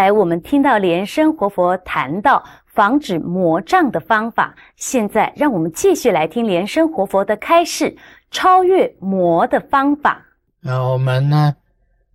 [0.00, 7.94] 才我们听到莲生活佛谈到防止魔障的方法，现在让我们继续来听莲生活佛的开示，
[8.30, 10.24] 超越魔的方法。
[10.60, 11.54] 那我们呢，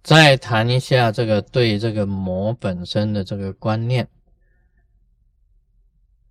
[0.01, 4.07] 再谈一下这个对这个魔本身的这个观念。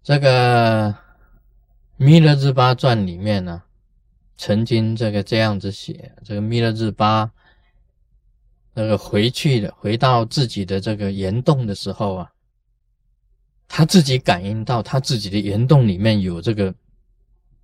[0.03, 0.89] 这个
[1.97, 3.63] 《弥勒日巴传》里面呢，
[4.37, 7.31] 曾经这个这样子写：这个弥勒日巴。
[8.77, 12.33] 那个回去的，回到自己的这个岩洞的时候啊，
[13.69, 16.75] 他自己感应到他自己的岩洞里面有这个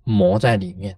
[0.05, 0.97] 魔在里面。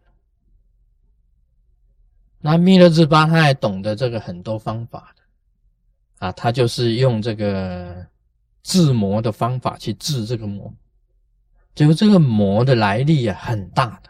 [2.40, 8.06] 那弥勒日巴他还懂得这个很多方法的啊，他就是用这个
[8.62, 10.72] 治魔的方法去治这个魔，
[11.74, 14.10] 结果这个魔的来历啊很大的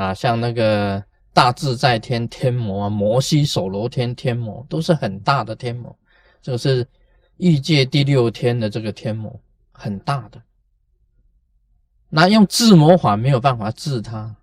[0.00, 1.04] 啊，像那个。
[1.34, 5.94] 大自在天天魔啊，摩西手罗天天魔都是很大的天魔，
[6.40, 6.86] 这个是
[7.38, 9.38] 欲界第六天的这个天魔，
[9.72, 10.40] 很大的。
[12.08, 14.36] 那用治魔法没有办法治他，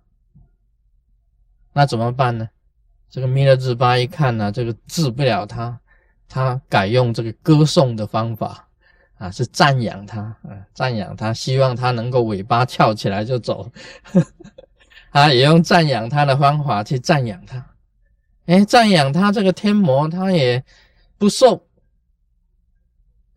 [1.72, 2.46] 那怎么办呢？
[3.08, 5.80] 这个弥勒智巴一看呢，这个治不了他，
[6.28, 8.68] 他改用这个歌颂的方法
[9.16, 13.72] 啊，是赞扬他啊，赞扬他，希望他能够尾巴翘起来就走。
[15.12, 17.64] 他也用赞扬他的方法去赞扬他，
[18.46, 20.64] 哎，赞扬他这个天魔，他也
[21.18, 21.66] 不受。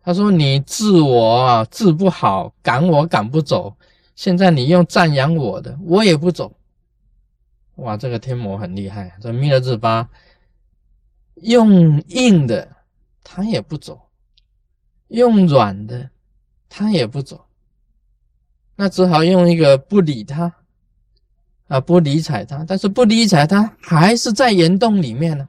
[0.00, 3.76] 他说：“你治我治不好，赶我赶不走。
[4.14, 6.56] 现在你用赞扬我的，我也不走。”
[7.76, 9.14] 哇，这个天魔很厉害。
[9.20, 10.08] 这弥勒日巴
[11.42, 12.76] 用硬的，
[13.22, 14.08] 他也不走；
[15.08, 16.08] 用软的，
[16.68, 17.44] 他也不走。
[18.76, 20.54] 那只好用一个不理他。
[21.68, 25.48] 啊，不理睬他，但是不理睬他还是在岩洞里面呢。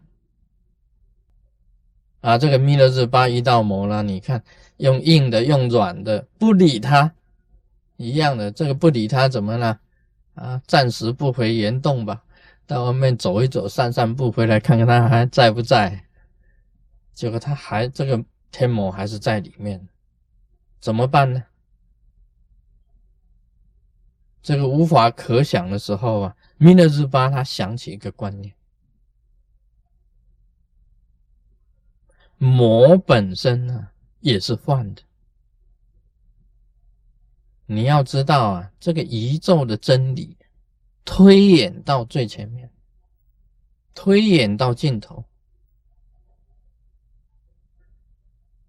[2.21, 4.43] 啊，这个弥勒日巴遇到魔了，你看
[4.77, 7.13] 用硬的，用软的，不理他，
[7.97, 8.51] 一样的。
[8.51, 9.79] 这个不理他怎么了？
[10.33, 12.23] 啊，暂时不回岩洞吧，
[12.65, 16.03] 到外面走一走，散散步，回来看看他还在不在。
[17.13, 19.87] 结果他还这个天魔还是在里面，
[20.79, 21.43] 怎么办呢？
[24.41, 28.53] 这个无法可想的时候啊，弥勒日巴他想起一个观念：
[32.37, 33.89] 魔本身呢
[34.21, 35.01] 也是幻的。
[37.65, 40.37] 你要知道啊，这个宇宙的真理
[41.03, 42.71] 推演到最前面，
[43.93, 45.25] 推演到尽头，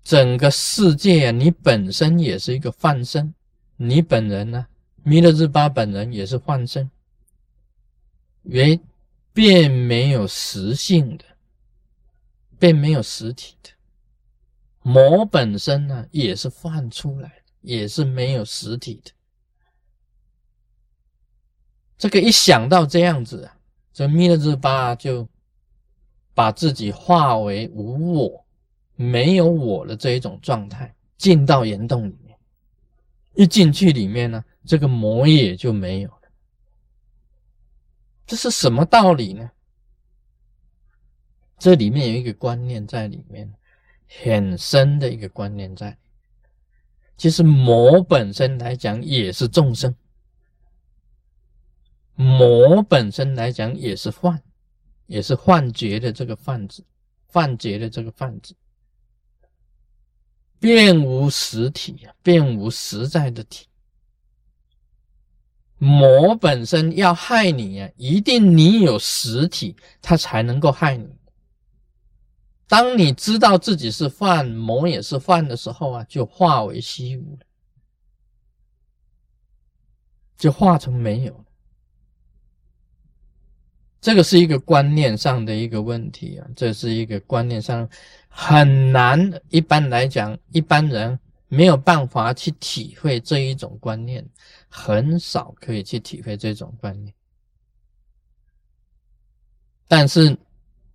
[0.03, 3.33] 整个世界啊，你本身也是一个幻身，
[3.77, 4.67] 你本人呢？
[5.09, 6.91] 弥勒日巴本人也是幻身，
[8.43, 8.79] 原
[9.33, 11.25] 便没有实性的，
[12.59, 13.71] 便没有实体的。
[14.83, 19.11] 魔本身呢，也是幻出来的，也是没有实体的。
[21.97, 23.57] 这个一想到这样子啊，
[23.95, 25.27] 这弥勒日巴就
[26.35, 28.45] 把自己化为无我、
[28.95, 32.39] 没有我的这一种状态，进到岩洞里面。
[33.35, 34.45] 一进去里面呢。
[34.69, 36.23] 这个魔也就没有了，
[38.27, 39.51] 这是什么道理呢？
[41.59, 43.51] 这里面有一个观念在里面，
[44.21, 45.97] 很深的一个观念在。
[47.17, 49.97] 其实魔本身来讲也是众生，
[52.15, 54.39] 魔本身来讲也是幻，
[55.07, 56.85] 也是幻觉的这个幻字，
[57.27, 58.55] 幻觉的这个幻字，
[60.61, 63.67] 并无实体啊，并无实在的体。
[65.79, 71.09] 魔本身要害你啊，一定你有实体，它才能够害你。
[72.67, 77.47] 当你知道自己是犯，魔也是犯的时候啊，就化为虚无了，
[80.37, 81.45] 就化成没有了。
[84.01, 87.89] 这个是一个观念上的一个问题啊，这是一个观念上
[88.29, 89.41] 很难。
[89.49, 91.19] 一般来讲，一般人。
[91.49, 94.25] 没有办法去体会这一种观念，
[94.69, 97.15] 很少可以去体会这种观念。
[99.87, 100.37] 但是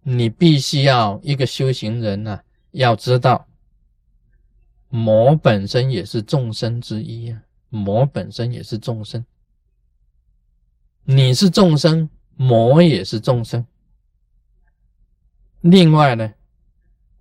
[0.03, 2.39] 你必须要一个修行人呢，
[2.71, 3.47] 要知道
[4.89, 9.25] 魔本身也是众生之一啊，魔本身也是众生，
[11.03, 13.65] 你是众生，魔也是众生。
[15.61, 16.31] 另外呢，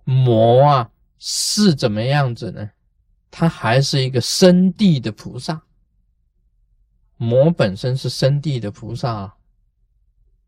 [0.03, 2.69] 魔啊是怎么样子呢？
[3.35, 5.59] 他还是一个生地的菩萨，
[7.17, 9.33] 魔本身是生地的菩萨。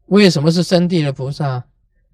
[0.06, 1.66] 为什么是生地的菩萨？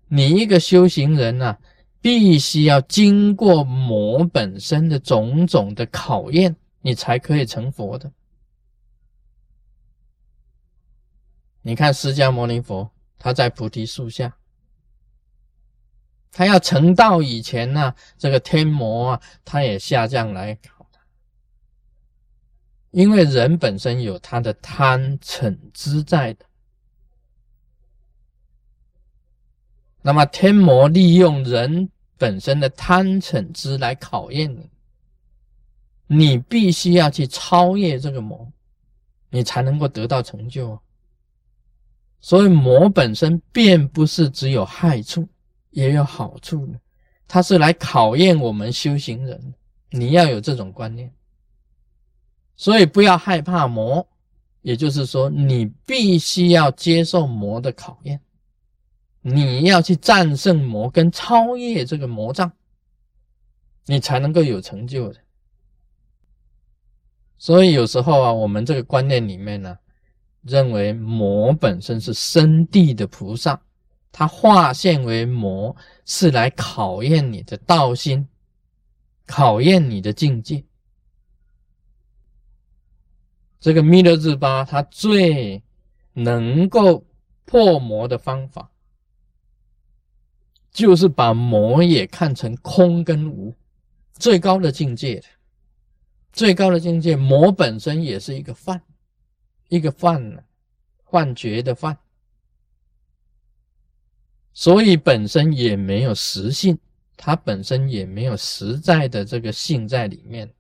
[0.08, 1.58] 你一个修行人呐，
[2.00, 8.10] 必须要经过魔本身的种种的考验，你才可以成佛的。
[11.62, 12.90] 你看释迦牟尼佛，
[13.20, 14.38] 他在菩提树下，
[16.32, 21.00] 他要成道以前呢，这个天魔啊，他也下降来考他，
[22.92, 26.46] 因为人本身有他的贪嗔痴在的。
[30.02, 34.70] 那么天魔利用人本身的贪嗔痴来考验你，
[36.08, 38.52] 你必须要去超越这个魔，
[39.30, 40.80] 你才能够得到成就。
[42.20, 45.28] 所以魔本身并不是只有害处，
[45.72, 46.80] 也有好处的，
[47.28, 49.54] 它是来考验我们修行人，
[49.90, 51.12] 你要有这种观念。
[52.56, 54.08] 所以不要害怕魔，
[54.62, 58.22] 也就是说，你必须要接受魔的考验。
[59.24, 62.52] 你要去战胜魔跟超越这个魔障，
[63.86, 65.20] 你才能够有成就的。
[67.38, 69.78] 所以有时候啊，我们这个观念里面呢，
[70.42, 73.62] 认为魔本身是生地的菩萨，
[74.12, 75.76] 他化现为魔
[76.06, 78.28] 是来考验你的道心，
[79.26, 80.64] 考验你的境界。
[83.60, 85.64] 这个弥勒日巴，他最
[86.14, 87.06] 能够
[87.46, 88.70] 破魔的方法。
[90.72, 93.54] 就是把魔也看成空跟无，
[94.14, 95.26] 最高的境界的，
[96.32, 98.82] 最高的境界，魔本身也是一个幻，
[99.68, 100.42] 一个幻呢，
[101.04, 101.98] 幻觉的幻，
[104.54, 106.78] 所以本身也没有实性，
[107.16, 110.52] 它本身也没有实在的这个性在里面。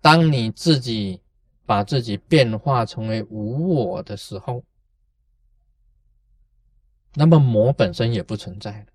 [0.00, 1.20] 当你自己
[1.66, 4.62] 把自己变化成为无我的时候，
[7.14, 8.86] 那么魔本身也不存在了。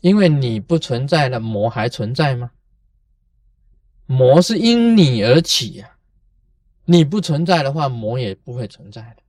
[0.00, 2.50] 因为你不存在了，魔还存在吗？
[4.06, 5.96] 魔是因你而起呀，
[6.84, 9.22] 你不存在的话，魔也不会存在的。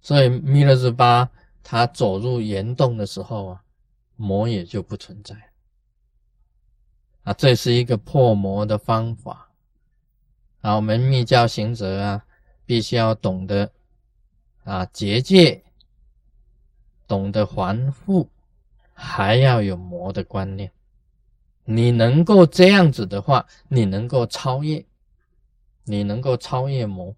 [0.00, 1.30] 所以弥勒日巴
[1.62, 3.64] 他走入岩洞的时候啊，
[4.16, 5.36] 魔也就不存在
[7.22, 9.50] 啊，这是一个破魔的方法
[10.60, 10.74] 啊。
[10.76, 12.24] 我们密教行者啊，
[12.64, 13.70] 必须要懂得
[14.64, 15.62] 啊结界。
[17.06, 18.30] 懂得还复，
[18.94, 20.70] 还要有魔的观念。
[21.64, 24.86] 你能够这样子的话，你能够超越，
[25.82, 27.12] 你能够超越魔，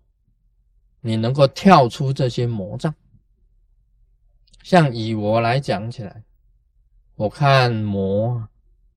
[1.03, 2.95] 你能够跳出这些魔障。
[4.63, 6.23] 像以我来讲起来，
[7.17, 8.49] 我看魔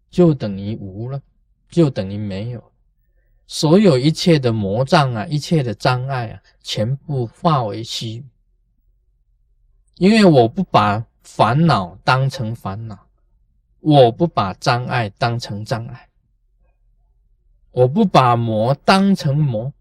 [0.10, 1.20] 就等于无了，
[1.70, 2.72] 就等于没有，
[3.48, 8.24] 所有一切的魔障啊，一切的障碍啊，全部化为虚。
[9.96, 13.08] 因为我不把烦恼当成烦恼，
[13.80, 16.10] 我不把障碍当成障碍，
[17.72, 19.74] 我不把魔当成魔。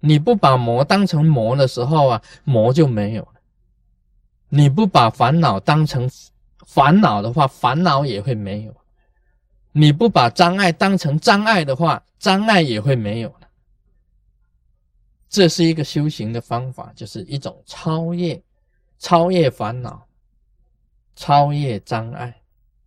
[0.00, 3.34] 你不把魔当成魔的时候啊，魔就没有了。
[4.48, 6.08] 你不把烦恼当成
[6.66, 8.74] 烦恼的话，烦恼也会没有。
[9.72, 13.48] 你不把障碍当成障碍的话，障碍也会没有了。
[15.28, 18.40] 这是一个修行的方法，就是一种超越、
[18.98, 20.06] 超越烦恼、
[21.14, 22.42] 超越障碍、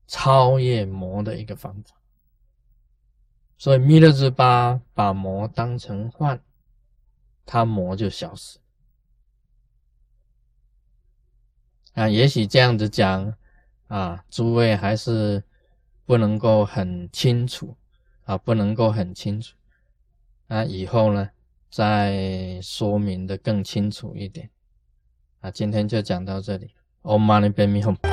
[0.08, 1.96] 超越魔的一个方法。
[3.58, 6.42] 所以弥勒日巴把魔当成幻，
[7.52, 8.60] 他魔就消失。
[11.94, 13.34] 啊，也许这样子讲
[13.88, 15.44] 啊，诸位还是
[16.06, 17.76] 不能够很清楚
[18.26, 19.56] 啊，不能够很清楚。
[20.48, 21.32] 啊，以后呢？
[21.72, 24.50] 再说明的更清楚一点
[25.40, 25.52] 啊！
[25.52, 26.74] 今天就讲到这里。
[27.04, 28.09] Om Mani Padme Hum。